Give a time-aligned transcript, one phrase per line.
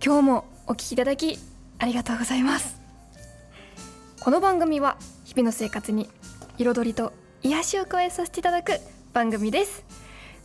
[0.05, 1.39] 今日もお聞きいただき
[1.79, 2.81] ありがとうございます
[4.21, 6.09] この番組は日々の生活に
[6.59, 7.13] 彩りと
[7.43, 8.81] 癒しを加えさせていただく
[9.17, 9.83] 番組です。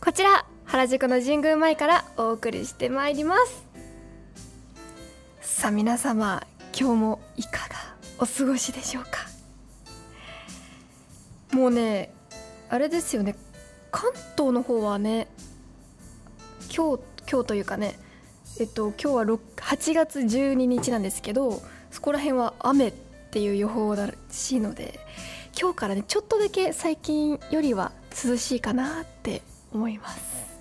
[0.00, 3.66] こちら原宿の神宮前からお送りしてまいります。
[5.42, 6.42] さあ皆様
[6.74, 7.74] 今日もいかが
[8.18, 9.28] お過ごしでしょうか？
[11.54, 12.14] もうね
[12.70, 13.36] あれですよね。
[13.90, 15.28] 関東の方はね
[16.74, 17.98] 今日今日というかね
[18.58, 21.60] えっと今日は6 8月12日なんですけど
[21.90, 22.92] そこら辺は雨っ
[23.32, 24.98] ていう予報らしいので
[25.60, 30.52] 今日からねちょっとだけ最近よりは涼しいかなって思います。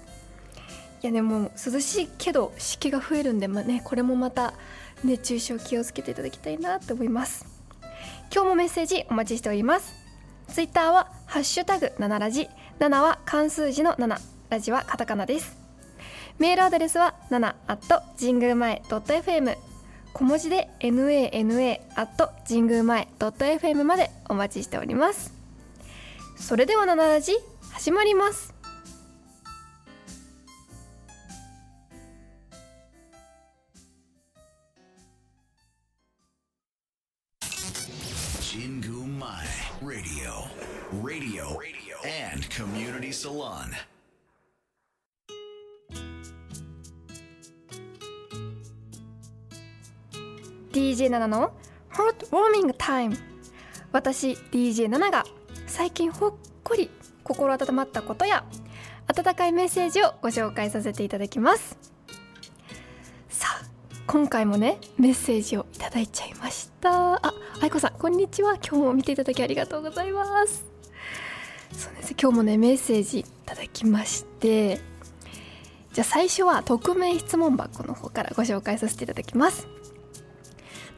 [1.03, 4.53] いやでも涼しいけど湿気が増えるんで、まあね、これもまた
[5.03, 7.45] 熱中症気をつけていただきたいなって思います。
[8.33, 9.93] 今日もメッセージお待ちしております。
[10.47, 12.47] ツイッターはハッシュタグ7ラジ。
[12.79, 14.17] 7は漢数字の7
[14.49, 15.57] ラジはカタカナです。
[16.37, 19.57] メールアドレスは7 at 神宮前 .fm
[20.13, 25.40] 小文字で nana at 神宮前 .fm までお待ちしております。
[26.41, 27.21] それでは七ラ
[27.71, 28.53] 始まります。
[50.71, 51.53] DJ7 の
[51.89, 53.17] ハートウォーミングタイム
[53.91, 55.23] 私 DJ7 が
[55.71, 56.33] 最近ほっ
[56.65, 56.89] こり
[57.23, 58.43] 心温まったことや
[59.07, 61.77] 温かいメッセージをご紹介させていただきます。
[63.29, 63.65] さあ
[64.05, 67.15] 今回もねメッセージをいただいちゃいました。
[67.15, 68.55] あ愛子さんこんにちは。
[68.55, 70.65] 今日も見ていただきありがとうございます。
[71.71, 74.81] そうです今日もねメッセージいただきまして
[75.93, 79.69] じゃあ最初は匿名質問箱の方からご紹介させていただきます。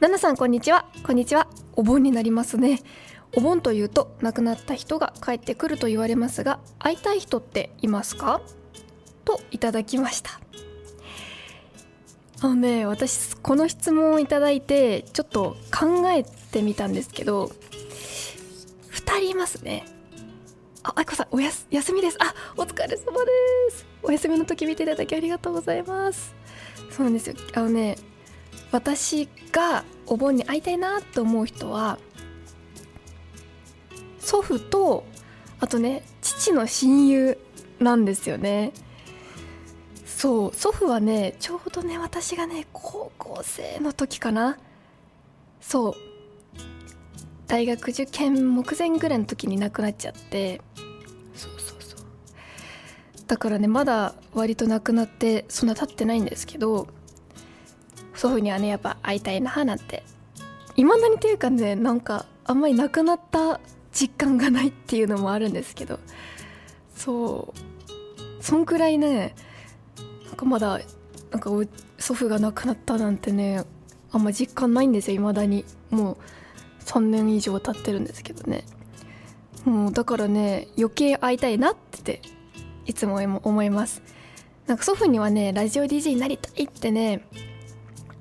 [0.00, 0.84] ナナさんこんにちは。
[1.06, 1.46] こんにちは。
[1.76, 2.80] お盆になりますね。
[3.36, 8.40] お盆というと亡くなった人が帰ってくると言われますが会いたい人っていますか？
[9.24, 10.40] といただきました。
[12.40, 17.50] あのね私この質問をいただいてちょっと考えてみたんですけど
[18.92, 19.86] 2人いますね。
[20.82, 22.18] あ、あいこさんおやす休みです。
[22.20, 23.30] あお疲れ様で
[23.70, 23.86] す。
[24.02, 26.34] お休みの時見ていただきありがとうございます。
[26.90, 27.36] そうなんですよ。
[27.54, 27.96] あのね
[28.70, 31.98] 私がお盆に会いたいなと思う人は
[34.24, 35.04] 祖父と
[35.60, 37.38] あとね父の親友
[37.78, 38.72] なんですよね。
[40.06, 44.56] そう祖父はねちょうどね私がね高校生の時かな。
[45.60, 45.94] そう。
[47.46, 50.62] 大学受験目前ぐらいの時に亡くなっちゃって。
[51.34, 52.00] そうそうそう。
[53.26, 56.88] だからねまだ割と亡くなってそんな経ってないんですけど
[58.14, 60.02] 祖父にはねやっぱ会いたいななんて。
[60.76, 63.60] いまだにというかねなんかあんまり亡くなった
[63.94, 66.00] 実感がないっていうのもあるんですけど
[66.94, 69.34] そうそんくらいね
[70.26, 70.80] なんかまだ
[71.30, 71.50] なんか
[71.98, 73.64] 祖父が亡くなったなんてね
[74.12, 75.64] あんま実感ないんですよいまだに。
[75.90, 76.16] もう
[76.84, 78.64] 3年以上経ってるんですけどね。
[79.64, 82.20] もうだからね余計会いたいなって
[82.84, 84.02] いつも思います。
[84.66, 87.26] なんか祖父にはねラジオ DJ になりたいってね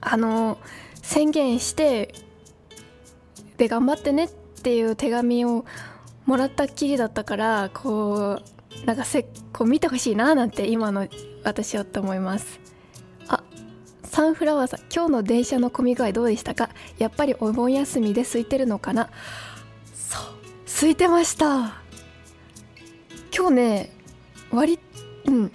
[0.02, 0.58] あの
[1.02, 2.14] 宣言して
[3.58, 5.66] で頑張ってねってていう手紙を
[6.26, 11.08] もらったっきりだったからこうなんかせこう見てほしいななんて今の
[11.44, 12.60] 私はって思います。
[13.28, 13.44] あ
[14.04, 16.70] サンフラワーさん今日の電車の混み具合どうでしたか？
[16.98, 19.10] やっぱりお盆休みで空いてるのかな？
[19.94, 20.24] そう
[20.66, 21.82] 空いてました。
[23.36, 23.92] 今日ね
[24.52, 24.80] 割
[25.26, 25.52] うん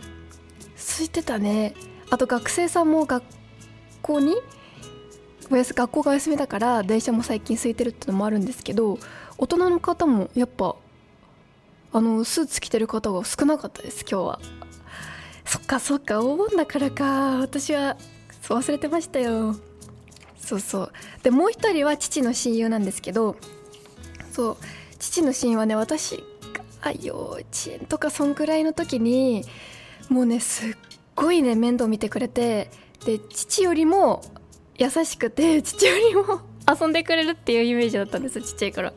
[0.77, 1.75] 空いてたね。
[2.11, 3.25] あと学生さんも学
[4.03, 4.35] 校に
[5.51, 8.99] おやす学校がお休みだから電車も最近空いてるってのもあるんですけど
[9.39, 10.77] 大人の方もやっぱ
[11.93, 14.41] あのスーツ着てる方が少なかったです今日は。
[15.45, 17.39] そっかそっかお盆だからか。
[17.39, 17.97] 私は
[18.43, 19.57] 忘れてましたよ。
[20.37, 20.93] そうそう。
[21.23, 23.37] でもう一人は父の親友なんですけど
[24.31, 24.57] そう
[24.99, 26.23] 父の親友はね私
[26.83, 29.45] が幼稚園とかそんくらいの時に
[30.11, 30.75] もうねすっ
[31.15, 32.71] ごいね面倒見てくれて
[33.05, 34.23] で父よりも
[34.79, 38.93] 優しくて 父よりも遊んでくれるっていうイメージだったんですちっちゃい頃。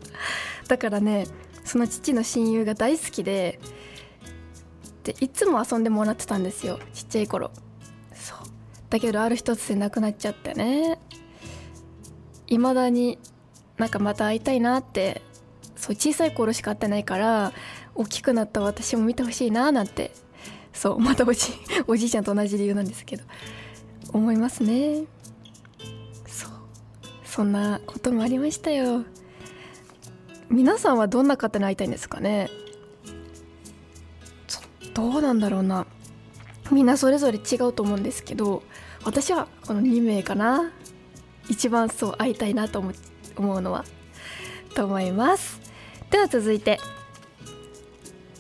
[0.68, 1.28] だからね
[1.66, 3.60] その父の親友が大好きで
[5.04, 7.52] でいつも遊んでもらってたんですよちっちゃい頃。
[8.16, 8.38] そう。
[8.90, 11.00] だけどある一つで亡くなっちゃってね。
[12.48, 13.18] いまだに
[13.78, 15.22] なんかまた会いたいなって
[15.76, 17.54] そう小さい頃しか会ってないから
[17.96, 20.12] 大きくなった私も見てほしいななんて
[20.74, 21.48] そうまたおじ
[21.88, 23.24] おじいちゃんと同じ理由なんですけど
[24.14, 25.06] 思いますね。
[27.32, 29.06] そんなこともありましたよ。
[30.50, 32.50] 皆さんはどんな方に会いたいんですかね？
[34.94, 35.88] どうなんだろうな。
[36.72, 38.64] みんなそれぞれ違うと思うんですけど
[39.06, 40.74] 私はこの2名かな。
[41.50, 42.92] 一番そう会いたいなと思
[43.38, 43.86] 思うのは
[44.76, 45.62] と思います。
[46.10, 46.82] では続いて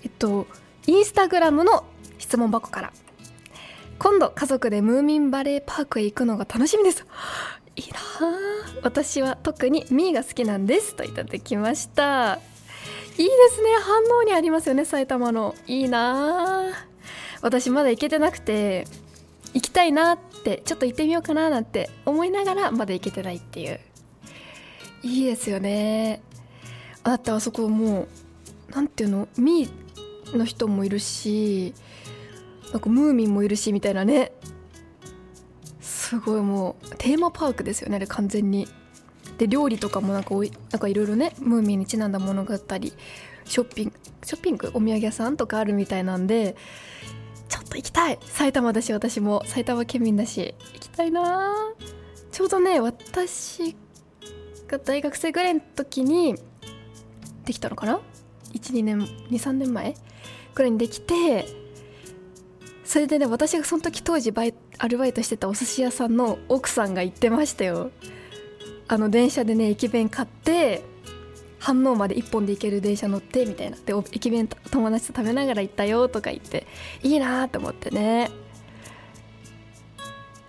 [0.03, 0.47] えっと
[0.85, 1.85] インスタグラムの
[2.17, 2.93] 質問箱から。
[3.99, 7.05] 今度家族でムーミンバレーパークへ行くのが楽しみです。
[7.81, 7.99] いいな
[8.83, 12.39] 私は特にミーが好きなんですといただきました。
[13.17, 13.69] いいですね。
[13.81, 15.55] 反応にありますよね埼玉の。
[15.67, 16.69] いいな
[17.41, 18.85] 私まだ行けてなくて
[19.53, 23.79] 行きたいなってちょっと行ってみようかななんて思いながらまだ行けてないっていう。
[25.03, 26.21] いいですよね。
[27.03, 28.07] だってあそこもう
[28.69, 29.27] 何ていうの？
[29.37, 31.73] ミーの人もいるし
[32.71, 34.31] なんかムーミンもいるしみたいなね。
[35.81, 38.67] すごいもうテーマパークですよねあれ完全に。
[39.37, 42.93] で料理とかもなんかおいなんかいろいろねムーミンにちなんだものがあったり
[43.45, 43.93] ショッピング
[44.23, 46.55] ショッピングお土産屋さんとかあるみたいなんで
[47.49, 48.19] ちょっと行きたい。
[48.21, 51.55] 埼玉だし私も埼玉県民だし行きたいな。
[52.31, 53.75] ちょうどね私
[54.67, 56.35] が大学生ぐらいの時に
[57.45, 57.99] できたのかな
[58.53, 59.95] ？12年23年前
[60.53, 61.45] ぐらいにできて
[62.85, 67.91] それでね私がその時当時バイトアルバイトしてたお寿司屋さんの奥さんが言ってましたよ。
[68.87, 70.83] あの電車でね駅弁買って
[71.59, 73.77] 飯能まで1本で行ける電車乗ってみたいな。
[73.77, 76.65] で駅弁友達と食べながら行ったよとか言って
[77.03, 78.31] いいなと思ってね。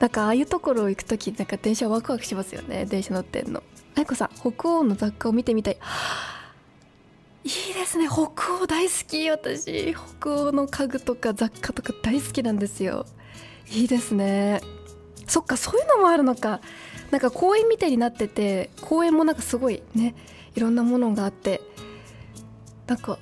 [0.01, 3.63] なんかああいうところ行く時なんか電車ワクワクしますよね電車乗ってんの。
[3.95, 5.77] 愛子さん北欧の雑貨を見てみたい。
[7.45, 8.09] いいですね。
[8.09, 9.95] 北欧大好き私。
[10.21, 13.05] 北欧の家具とか雑貨とか大好きなんですよ。
[13.71, 14.61] いいですね。
[15.27, 16.61] そっかそういうのもあるのか。
[17.11, 20.15] なんか公園みたいになってて公園もなんかすごいね
[20.55, 21.61] いろんなものがあって。
[22.87, 23.19] なんか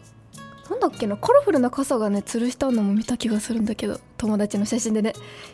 [0.71, 5.13] なんだっけなカラフルな傘がね吊るしたのも見た気がするんだけど友達の写真でね。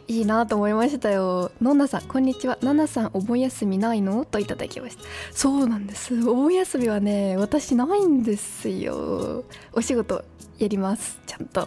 [0.08, 1.50] いいなと思いましたよ。
[1.62, 2.58] のんなさんこんにちは。
[2.60, 4.26] ナナさんお盆休みないの？
[4.26, 5.02] といただきました。
[5.32, 6.14] そうなんです。
[6.28, 9.44] お盆休みはね私ないんですよ。
[9.72, 10.22] お仕事
[10.58, 11.18] やります。
[11.26, 11.66] ちゃんと。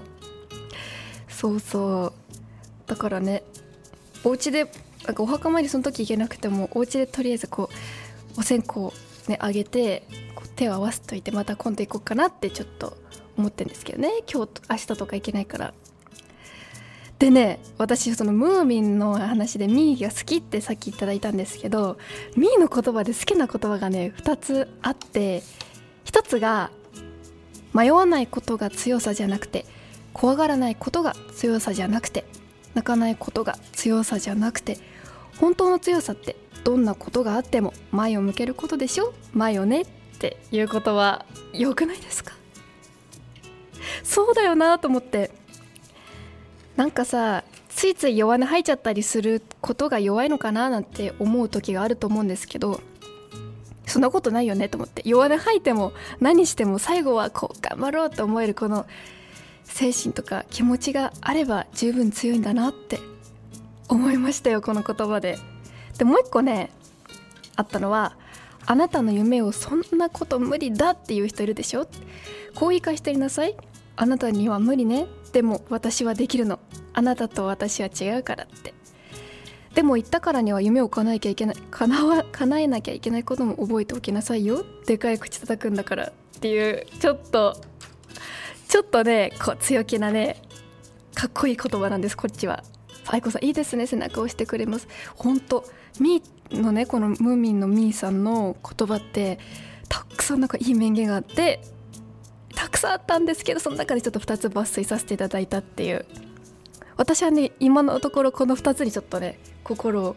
[1.28, 2.19] そうそう。
[2.90, 3.44] だからね
[4.26, 4.70] お家で
[5.06, 7.70] なんかお墓参りその時行けなくてもお家でとりあえずこ
[8.36, 8.92] うお線香
[9.28, 10.04] ねあげて
[10.36, 12.98] こう手を合わせといてまた今度行こうかなってちょっと
[13.38, 14.10] 思ってるんですけどね。
[14.32, 15.74] 今日明日とか行けないから。
[17.20, 21.98] でね私そのムーミンの話でミーが好きってさっきいただいたんですけど
[22.38, 25.44] ミーの言葉で好きな言葉がね2つあって
[26.06, 26.72] 1つが
[27.74, 29.66] 迷わないことが強さじゃなくて
[30.14, 32.24] 怖がらないことが強さじゃなくて
[32.74, 34.78] 泣かないことが強さじゃなくて
[35.38, 39.14] 本当の強さってどんなことがあっても前を向けることでしょ？
[39.34, 39.86] 前をねっ
[40.20, 42.34] ていうことは良くないですか？
[44.04, 45.32] そうだよなと思って。
[46.76, 52.80] なんかさついつい弱音吐いちゃったりすることが弱いのかななんて思う時があると思うんですけど
[53.86, 55.02] そんなことないよねと思って。
[55.06, 58.86] 弱音吐いても何しても最後はこう頑張ろうと思えるこの
[59.70, 63.00] 精神とか気持ちがあれば十分強いんだなって
[63.88, 65.38] 思いましたよこの言葉で。
[65.98, 66.70] でもう一個ね
[67.56, 68.18] あったのは
[68.66, 71.88] あなたの夢をそんなこと無理だっていう人いるでしょ？
[72.56, 73.56] こう言い返してりなさい。
[73.96, 75.08] あなたには無理ね。
[75.34, 76.60] でも私はできるの。
[76.94, 78.74] あなたと私は違うからって。
[79.74, 81.56] でも言ったからには夢を叶えなきゃいけない。
[81.72, 84.66] 叶わ叶えなきゃいけないことも覚えておきなさいよ。
[84.86, 87.60] でかい口叩くんだからっていうちょっと
[88.70, 90.42] ちょっとねこう強気なね
[91.16, 92.64] かっこいい言葉なんですこっちは。
[93.08, 94.88] 愛子さんいいですね背中を押してくれます。
[95.16, 95.66] 本当
[96.00, 99.40] ミーのねこのムーミンのミーさんの言葉って
[99.90, 101.62] たくさんなんかいい名言があって
[102.56, 106.06] たくさんあったんですけどその中でちょっと2つ抜粋させていただいたっていう。
[106.96, 110.16] 私はね今のところこの2つにちょっとね心を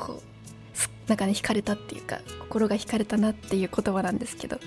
[0.00, 4.58] こうなんかね惹かれたっていうか心が惹かれたなっていう言葉なんですけど。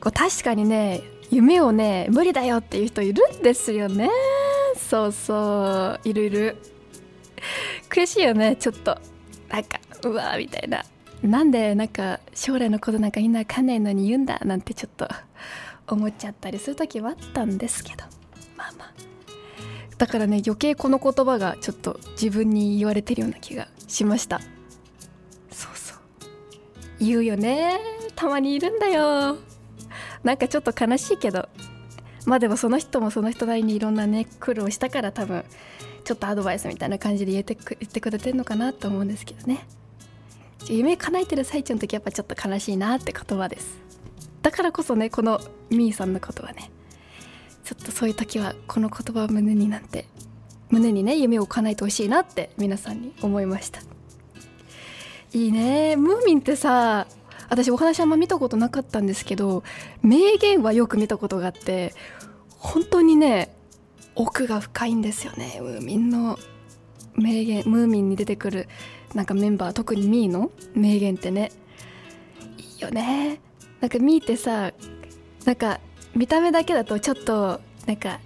[0.00, 4.10] こう確かにね夢をね無理だよっていう人いるんですよね。
[4.76, 6.56] そうそういるいる。
[7.88, 8.98] 悔しいよねちょっと。
[9.48, 10.84] なんかうわーみたいな。
[11.22, 15.08] なんでなんか将来のことなんかみんなかんないのに言うんだなんてちょっと
[15.88, 18.04] 思っちゃったりする時はあったんですけど。
[18.56, 18.94] まあまあ。
[19.98, 24.40] だからね余計この言葉がちょっと自分に言われてるような気がしました。
[25.50, 25.98] そうそう。
[27.00, 27.78] 言うよね。
[28.14, 29.36] たまにいるんだよ。
[30.24, 31.48] なんかちょっと悲しいけど
[32.26, 35.44] まあでもその人もその人なりにいろんなね苦労したから多分
[36.04, 39.66] ちょっとアドバイスみたいな感じで言ってく言ってくれてるのかなと思うんですけどね。
[40.68, 43.78] 夢叶えてる最中の時やっぱちょっと悲しいなって言葉です。
[44.42, 46.70] だからこそねこのみーさんのことはね
[47.64, 50.06] ちょっとそういう時はこの言葉を胸になんて
[50.70, 53.80] 胸にね夢を叶えてほしいなって皆さんに思いました。
[55.32, 55.96] いいね。
[55.96, 57.06] ムーミンってさ
[57.48, 59.62] 私お話あんま見たことなかったんですけど
[60.02, 61.94] 名言はよく見たことがあって
[62.50, 63.54] 本当にね
[64.14, 65.58] 奥が深いんですよね。
[65.60, 66.38] ムーミンの
[67.14, 68.68] 名言ムーミンに出てくる
[69.14, 71.52] なんかメンバー特にミーの名言ってね。
[72.58, 73.40] いいよね。
[73.80, 74.72] なんかミーってさ
[75.44, 75.80] なんか
[76.14, 78.18] 見た目だけだとちょっとなんか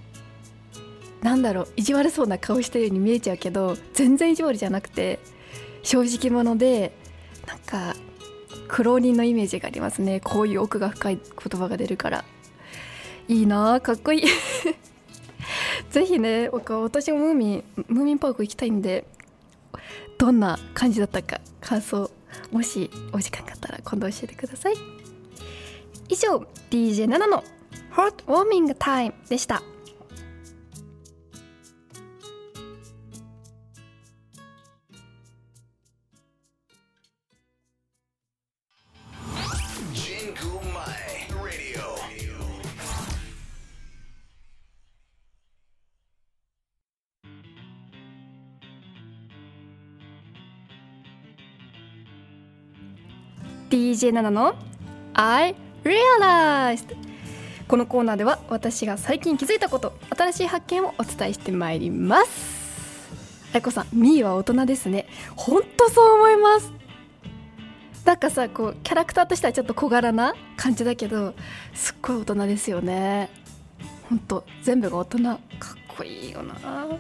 [1.23, 5.21] なんだろう意地悪そうな顔してるように見えちゃうけど全然意地悪じゃなくて
[5.83, 6.97] 正直者で
[7.47, 7.95] なんか
[8.73, 10.21] 苦労人のイメージがありますね。
[10.21, 12.25] こういう奥が深い言葉が出るから。
[13.29, 14.23] いいなかっこいい。
[15.91, 19.05] ぜひね私もムーミンムーミンパーク行きたいんで
[20.17, 22.11] どんな感じだったか感想
[22.51, 24.75] もしお時間があったら今度教えてください。
[26.09, 27.45] 以上 DJ7 の
[27.93, 29.63] 「ホットウォーミングタイム」でした。
[53.73, 54.55] DJ7 の
[55.15, 56.95] ？I realized.
[57.67, 63.11] このコーナーでは私が最近気づいたこと新しい発見をお伝えしてまいります。
[63.55, 65.07] あいこさんみーは大人ですね。
[65.37, 66.71] ほんとそう思います。
[68.05, 71.33] なんかさこうキャラクターとしてはちょっと小柄な感じだけど
[71.73, 73.31] すっごい大人ですよね。
[74.11, 75.23] ほんと全部が大人。
[75.23, 75.39] かっ
[75.97, 76.57] こいいよな。
[76.57, 76.99] ちょ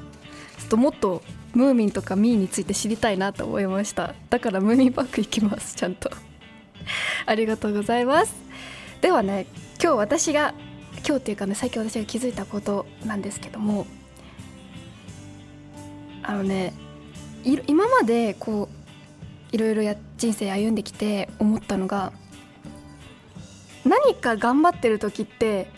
[0.64, 4.14] っともっとムーミンとかミーについて知りたいなと思いました。
[4.31, 6.11] だからムーミンパーク行きますちゃんと。
[7.27, 8.35] ありがとうございます。
[9.01, 9.47] ではね
[9.83, 10.55] 今日私が
[11.07, 13.87] 今日っていうかね最近私が気づいたことなんですけども
[16.23, 16.73] あのね
[17.45, 22.12] 今までこういろいろや人生歩んできて思ったのが
[23.85, 25.69] 何か頑張ってる時って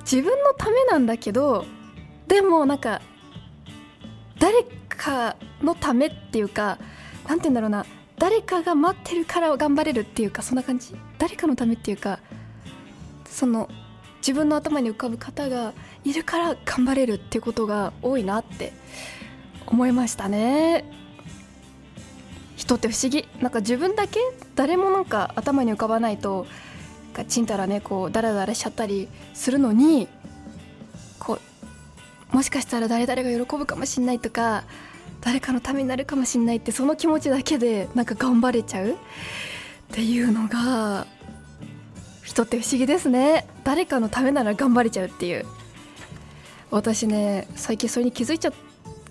[0.00, 1.64] 自分のためなんだけど
[2.28, 3.00] でもなんか
[4.38, 6.78] 誰かのためっていうか
[7.26, 7.86] 何て言うんだろうな
[8.22, 10.94] 誰かが待ってるから頑張れるっていうかそんな感じ？
[11.18, 12.20] 誰かのためっていうか
[13.28, 13.68] その
[14.18, 15.72] 自分の頭に浮かぶ方が
[16.04, 18.72] いるから頑張れるっていうことが多いなって
[19.66, 20.84] 思いましたね。
[22.54, 23.26] 人って不思議。
[23.40, 24.20] なんか自分だけ
[24.54, 26.46] 誰もなんか頭に浮かばないと
[27.26, 30.06] ちんたらねこうダラダラしちゃったりするのに
[31.18, 31.40] こ
[32.32, 34.62] うもしかしたら誰々が喜ぶかもしんないとか
[35.22, 38.90] 誰かのためになるかもしれないってその気持ちだけでなんか頑張れちゃう？
[38.90, 38.94] っ
[39.92, 41.06] ていうのが
[42.24, 43.46] 人って不思議ですね。
[43.62, 45.46] 誰かのためなら頑張れちゃうっていう。
[46.70, 48.52] 私ね最近それに気づいちゃ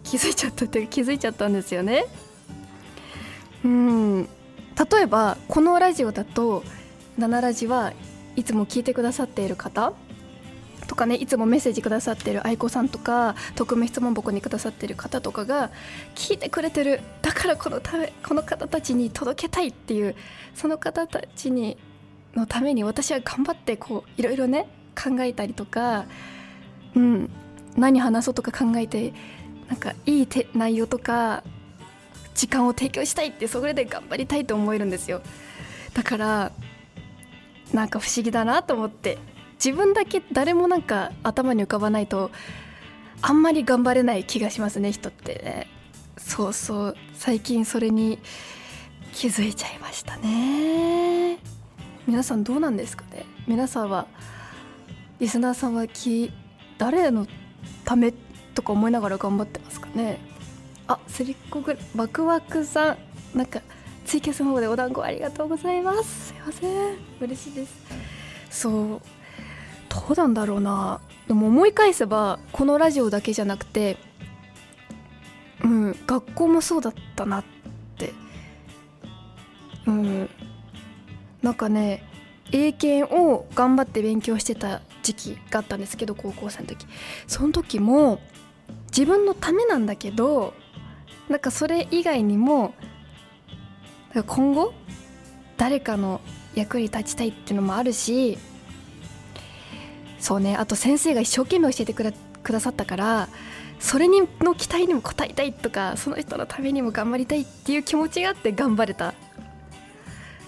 [0.03, 2.05] 気づいちゃったって気づいちゃったんですよね。
[3.63, 4.23] うん。
[4.23, 4.29] 例
[5.03, 6.63] えばこのラジオだと
[7.17, 7.93] 「ナナラジ」は
[8.35, 9.93] いつも聞いてくださっている方
[10.91, 15.71] とかねいつもメッセージくださってる愛子さんとか匿名質問箱にくださってる方とかが
[16.15, 16.99] 聞いてくれてる。
[17.21, 20.15] だからこのためこの方たちに届けたいっていう
[20.53, 21.77] その方たちに
[22.35, 24.67] のために私は頑張ってこういろいろね
[25.01, 26.03] 考えたりとか、
[26.93, 27.29] うん、
[27.77, 29.13] 何話そうとか考えて
[29.69, 31.41] なんかいいて内容とか
[32.35, 35.21] 時間を提供したいってそれで頑張りたいと思えるんですよ。
[35.93, 36.51] だから
[37.71, 39.30] なんか不思議だなと思って。
[39.63, 42.31] 自分だけ誰もなんか頭に浮かばないと
[43.21, 45.35] あんまり頑張れない気がしますね人って。
[45.35, 45.67] ね
[46.17, 48.17] そうそう最近それに
[49.13, 51.37] 気づいちゃいましたね。
[52.07, 53.25] 皆さんどうなんですかね？
[53.47, 54.07] 皆さんは
[55.19, 56.31] リスナーさんはき
[56.79, 57.27] 誰の
[57.85, 58.13] ため
[58.55, 60.19] とか思いながら頑張ってますかね？
[60.87, 62.97] あすりっこぐワクワクさん
[63.37, 63.61] なんか
[64.05, 66.29] ツイキャスの方でお団子ありがとうございます。
[66.29, 66.97] すいません。
[67.19, 67.73] 嬉しいです。
[68.49, 69.01] そう。
[69.91, 71.01] どうなんだろうな。
[71.27, 73.97] でも思い返せばこのラジオだけじゃなくて
[75.63, 77.43] うん学校もそうだったなっ
[77.97, 78.13] て。
[79.85, 80.29] うん。
[81.41, 82.03] なんかね
[82.53, 86.85] 英検を頑張って勉強してた時期があったんですけど高校生の時。
[87.27, 88.21] その時も
[88.87, 90.53] 自分のためなんだけど
[91.27, 92.73] なんかそれ以外にも
[94.13, 94.73] 今後
[95.57, 96.21] 誰かの
[96.55, 98.37] 役に立ちたいっていうのもあるし
[100.21, 100.55] そうね。
[100.55, 102.03] あと先生が一生懸命教えてく
[102.53, 103.27] ださったから
[103.79, 109.13] それにの期待にも応えたいとかその人のためにも頑張りたいっていう気持ちがあって頑張れた。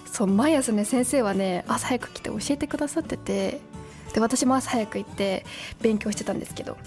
[0.06, 3.60] そう毎朝ね先生はね朝早く来て教えてくださってて
[4.14, 5.44] で私も朝早く行って
[5.82, 6.78] 勉強してたんですけど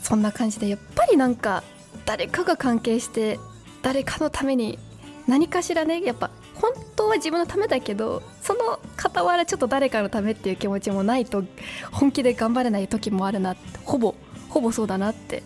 [0.00, 1.64] そんな感じでやっぱりなんか
[2.06, 3.40] 誰かが関係して
[3.82, 4.78] 誰かのために
[5.26, 6.30] 何かしらねやっぱ
[6.64, 11.44] 本当は自分のためだけどその傍らちょっと誰かのためっていう気持ちもないと
[11.92, 14.14] 本気で頑張れない時もあるなってほぼ
[14.48, 15.42] ほぼそうだなって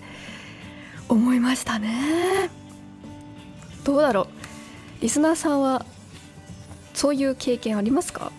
[1.09, 2.51] 思いましたね。
[3.83, 5.03] どうだろう。
[5.03, 5.85] リスナーさんは
[6.95, 8.31] そういう経験ありますか？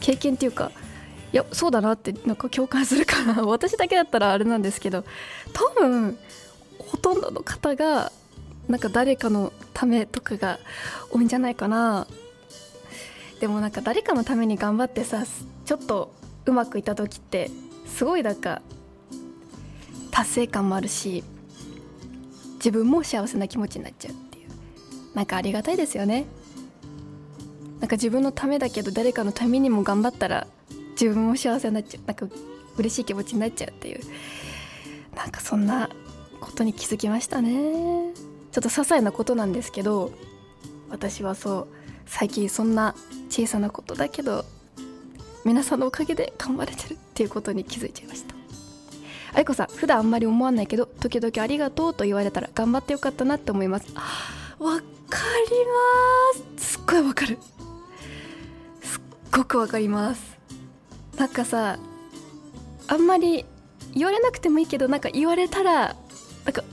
[0.00, 0.72] 経験っていうか
[1.32, 3.42] いやそうだなってなんか共感するかな。
[3.46, 5.04] 私だけだったらあれなんですけど
[5.52, 6.18] 多分
[6.78, 8.12] ほとんどの方が
[8.68, 10.58] なんか誰かのためとかが
[11.10, 12.06] 多いんじゃないかな。
[13.40, 15.24] でもなんか誰かのために頑張ってさ
[15.64, 16.12] ちょっと
[16.44, 17.50] うまくいった時って
[17.86, 18.62] すごいなんか
[20.10, 21.22] 達成感もあるし
[22.54, 24.48] 自分も幸せな気持ちになっちゃうっていう。
[25.14, 26.26] なんかありがたいですよね。
[27.80, 30.46] なんか自分のためだけど誰かのためにも頑張ったら
[31.00, 32.06] 自分も幸せになっちゃう。
[32.06, 32.26] なんか
[32.76, 34.00] 嬉しい気持ちになっちゃうっていう。
[35.14, 35.88] なんかそんな
[36.40, 38.12] ことに気づきましたね。
[38.52, 40.12] ちょっと些細なことなんですけど
[40.90, 41.68] 私はそう
[42.06, 42.94] 最近そんな
[43.28, 44.44] 小さなことだけど
[45.44, 48.34] 皆さんのおかげで頑張れてるっていうことに気づいちゃいました。
[49.34, 53.86] 愛子さん普段あんまり思わないけど時々ありがとうと言われたら頑張ってよかったなって思います。
[54.58, 54.84] わかり
[56.56, 56.72] ます。
[56.72, 57.38] すっごいわかる。
[58.82, 59.00] すっ
[59.30, 60.38] ごくわかります。
[61.16, 61.78] なんかさ
[62.86, 63.44] あんまり
[63.94, 65.94] 言われなくてもいいけどなんか言われたら
[66.44, 66.64] なんか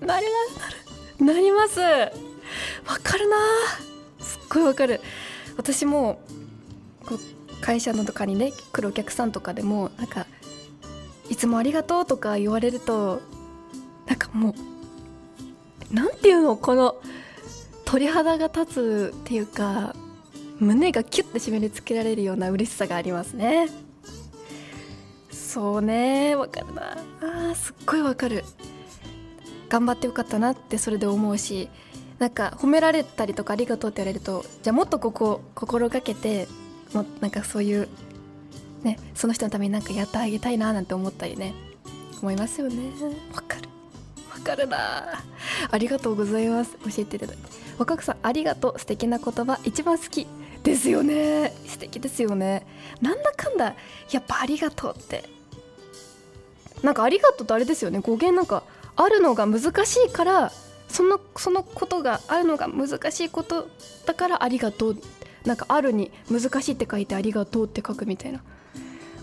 [0.00, 1.24] なります。
[1.24, 1.80] なります。
[1.80, 3.36] わかるな
[4.18, 5.00] すっごいわかる。
[5.56, 6.20] 私も
[7.60, 10.26] 会社のとかにね来るお客さんとかでもなんか
[11.28, 13.20] いつもありがとうとか言われると
[14.06, 14.54] なんかも
[15.90, 16.96] うなんていうのこの
[17.84, 19.94] 鳥肌が立つっていうか
[20.58, 23.68] 胸がキュッて締めつけられるような嬉しさがありますね。
[25.30, 28.44] そうねわかるなあーすっごいわかる。
[29.70, 31.70] 頑張ってよかったなってそれで思うし
[32.18, 36.48] なんか褒められたりとかありがとうって言われるとじゃあもっとここ心がけて
[36.92, 37.88] もなんかそういう
[38.82, 41.54] ねその人のためになんかやってあげたいななんて思ったりね
[42.22, 42.76] 思いますよね。
[43.34, 43.68] わかる。
[44.30, 45.22] わかるな。
[45.70, 46.76] ありがとうございます。
[46.78, 47.42] 教えていただいて。
[47.78, 48.78] 若くさんありがとう。
[48.78, 49.58] 素敵な言葉。
[49.64, 50.26] 一番好き
[50.62, 51.54] ですよね。
[51.66, 52.66] 素敵ですよね。
[53.00, 53.74] なんだかんだ
[54.10, 55.24] やっぱありがとうって。
[56.82, 58.00] なんかありがとうってあれですよね。
[58.00, 58.64] 語源なんか
[59.02, 60.52] あるのが難しいから
[60.88, 63.68] そのそのことがあるのが難しいこと
[64.04, 64.96] だからありがとう
[65.46, 68.42] なんかあるに難しいって書いてありがとうって書くみたいな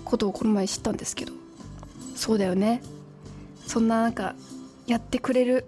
[0.03, 1.33] ことをこの前知ったんですけど
[2.15, 2.81] そうだよね。
[3.67, 4.33] そんななんか
[4.87, 5.65] やってくれる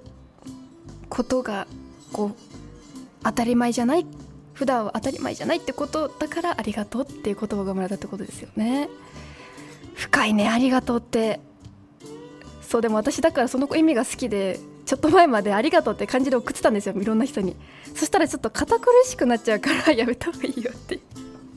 [1.09, 1.67] ことが
[2.11, 2.35] こう
[3.23, 4.07] 当たり前じゃない
[4.53, 8.89] 普段は当たり前じゃないってことだからありがとうっていう言葉が生まれたってことですよね。
[9.93, 10.49] 深いね。
[10.49, 11.41] ありがとうって
[12.69, 17.55] そうでも私だからその意味が好きでちょっと前までありがとうって感じで送ってたんですよいろんな人に。
[17.95, 20.99] そしたらちょっと堅苦しくなっちゃうから やめた方がいいよって。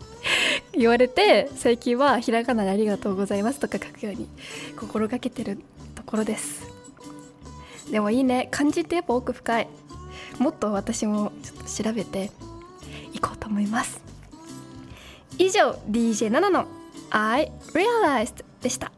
[0.73, 4.27] 言われて最近はひらがなでありがとうございますとか書くように
[4.75, 5.59] 心がけてる
[5.95, 6.63] ところです。
[7.91, 9.69] でもいいね漢字ってやっぱ奥深い。
[10.39, 12.31] もっと私もちょっと調べて
[13.13, 14.01] いこうと思います。
[15.37, 16.67] 以上 DJ7 の
[17.11, 18.93] I Realized でした。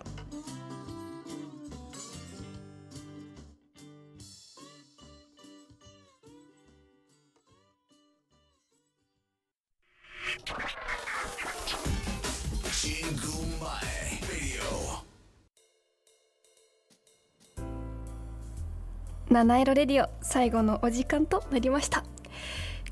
[19.34, 22.04] 七色レディオ最後のお時間となりました。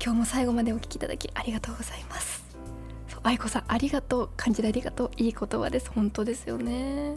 [0.03, 2.43] 今日も最後までお聞きいただきありがとうございます。
[3.23, 5.11] 愛子さんありがとう感じでありがとう。
[5.15, 5.89] いい言葉です。
[5.89, 7.15] 本当ですよね。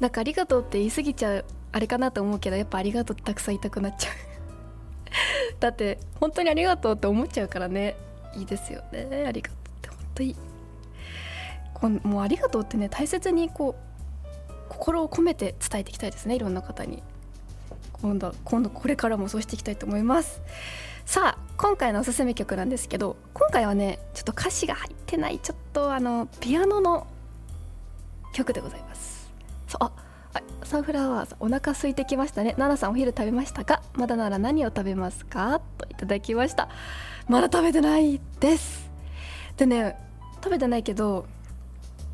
[0.00, 4.12] なんかありがとうって言い過ぎちゃうあれかなと思うけどやっぱありがとうってたくさん言いたくなっちゃう。
[5.60, 7.94] だって本当にありがとうって思っちゃうからね。
[8.34, 9.24] いいですよね。
[9.24, 10.36] ありがとうって本当いい。
[11.74, 17.04] こんもうありがとうってね大切にこう心を込めて伝えていきたいですねいろんな方に。
[18.06, 20.40] 今度今度これからもそうしていきたいと思います。
[21.06, 27.08] さあ今回のおすすめ曲なんですけど今回はねちょっと歌詞が入ってないちょっとあのピアノの
[28.32, 29.28] 曲でございます。
[29.66, 29.92] そうあ
[30.62, 32.52] サンフラワーさんお腹空いてきましたね。
[32.52, 33.82] 奈々さんお昼食べましたか？
[33.94, 35.60] まだなら何を食べますか？
[35.78, 36.68] といただきました。
[37.26, 38.88] まだ食べてないです。
[39.56, 39.96] でね
[40.44, 41.26] 食べてないけど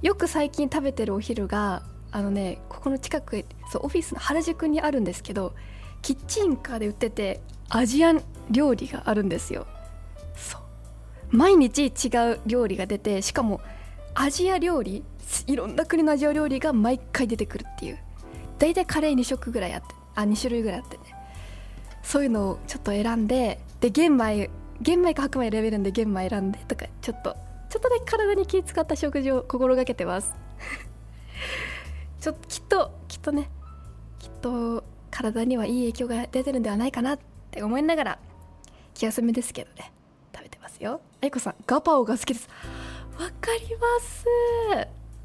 [0.00, 5.55] よく最近食べてるお昼があのねここの近くそうオフィスの原宿にあるんですけど
[6.03, 9.67] キッチンカーで売っててアジアン料理があるんですよ。
[10.37, 10.61] そう。
[11.31, 13.61] 毎日違う料理が出てしかも
[14.15, 15.05] アジア料理
[15.47, 17.99] いろんな国のアジア料理が毎回出てくるっていう。
[18.59, 21.05] 大体カレー2食ぐらいあってあ2種類ぐらいあってね。
[22.03, 27.37] そういうのをちょっと選んでで玄米玄米か白米選べるんで玄米選んでとかちょっと
[27.71, 30.35] ちょっとだけ体に気使った食事を心がけてます。
[32.21, 33.49] ちょっときっときっとね
[34.19, 37.18] きっと体にはいい影響が出てるんではないかなっ
[37.53, 38.18] て思いながら
[38.94, 39.92] 気休めですけどね
[40.35, 41.01] 食べてますよ。
[41.20, 42.48] あいこさんガパオが好きです。
[43.20, 44.27] わかります。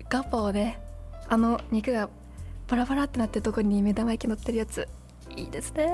[0.10, 0.80] ガパオね
[1.28, 2.10] あの肉が
[2.68, 4.88] バラバラってなってるとこに目玉焼き乗ってるやつ。
[5.36, 5.88] いいですね。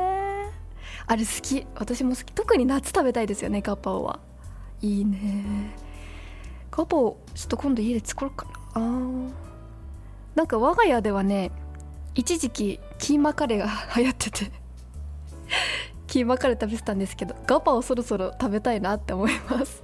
[1.05, 1.65] あれ好き。
[1.75, 2.33] 私も好き。
[2.33, 4.19] 特に夏食べたいですよねガパオは。
[4.81, 5.75] いいね。
[6.71, 8.51] ガパオちょっと今度家で作ろうかな。
[8.75, 8.79] あ
[10.35, 11.51] なんか我が家ではね
[12.15, 14.51] 一時期キーマカレーが流行ってて。
[16.07, 19.83] キーマカレー食べてたんですけどガパオそろそろ食べたいなって思います。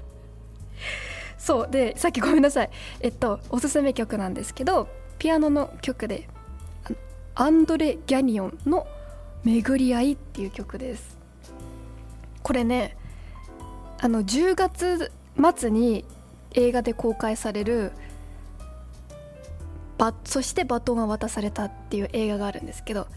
[1.37, 2.69] そうでさっきごめんなさい。
[3.01, 6.29] えっとおすすめ曲なんですけどピアノの曲で
[7.35, 8.87] アンドレ・ギャニオンの
[9.43, 11.17] 「巡り合い」っていう曲です。
[12.41, 12.95] これね
[13.99, 15.11] あの10月
[15.57, 16.05] 末に
[16.53, 17.91] 映画で公開される
[19.99, 23.07] バそしてバトンは渡されたっていう映画があるんですけど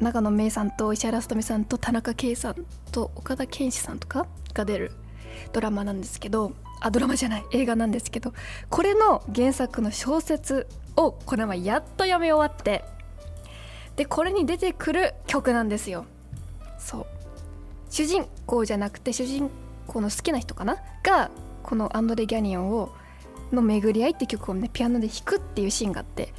[0.00, 4.92] 長野芽郁さんと石原さとみさんと田中圭さんと岡田健志さんとかが出る
[5.52, 8.34] ドラマなんですけどあドラマじゃない映画なんですけど
[8.68, 12.84] これの原作の小説をこの前やっと読み終わって
[13.96, 16.04] でこれに出てくる曲なんですよ。
[16.78, 17.06] そう。
[17.88, 19.50] 主人公じゃなくて主人
[19.86, 20.76] 公の好きな人かな？
[21.02, 21.30] が
[21.62, 22.92] このアンドレ・ギャニオンを
[23.52, 26.32] の巡り合いって曲をねピアノで弾くっていうシーンがあって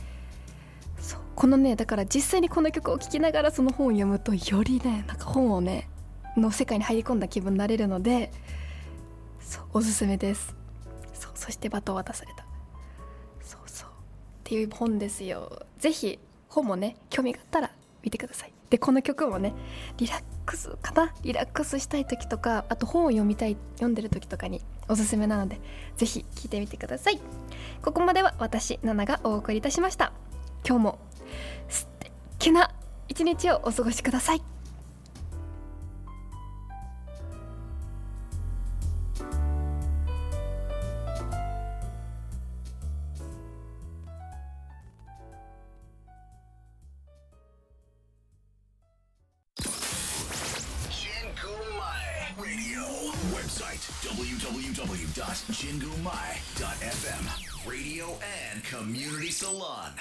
[1.00, 5.90] そうこのねだから実際にこの曲を聴きながらその本を読むとよりねなんか本をね
[6.36, 8.32] の世界に入り込んだ気分になれるので
[9.40, 10.56] そうおすすめです。
[11.14, 12.46] そうそしてバトンを渡された。
[13.42, 13.92] そうそうっ
[14.44, 15.66] ていう本ですよ。
[15.80, 17.72] ぜひ本もね興味があったら
[18.04, 18.54] 見てください。
[18.70, 19.54] でこの曲もね
[19.98, 21.14] リラックスかな？
[21.22, 25.60] リラックスしたい時とかあと本を読みたい読んでる時とかにおすすめなので
[25.98, 27.20] ぜひ聞いてみてください。
[27.84, 30.14] ここまでは私ナナがお送りいたしました。
[30.66, 31.00] 今日も
[31.70, 31.86] 素
[32.40, 32.72] 敵な
[33.08, 34.42] 一日をお過ごしください
[55.78, 58.08] 「Lingumai.fm, radio
[58.50, 59.92] and community salon.